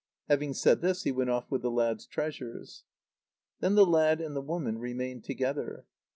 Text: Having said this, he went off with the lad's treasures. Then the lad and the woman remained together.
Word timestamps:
Having 0.27 0.55
said 0.55 0.81
this, 0.81 1.03
he 1.03 1.11
went 1.11 1.29
off 1.29 1.51
with 1.51 1.61
the 1.61 1.69
lad's 1.69 2.07
treasures. 2.07 2.85
Then 3.59 3.75
the 3.75 3.85
lad 3.85 4.19
and 4.19 4.35
the 4.35 4.41
woman 4.41 4.79
remained 4.79 5.23
together. 5.25 5.85